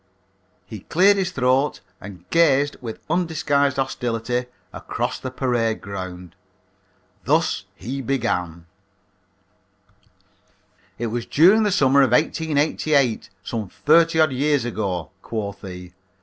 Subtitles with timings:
[0.65, 6.33] He cleared his throat and gazed with undisguised hostility across the parade ground.
[7.25, 8.65] Thus he began:
[10.97, 15.93] "It was during the summer of 1888, some thirty odd years ago," quoth he.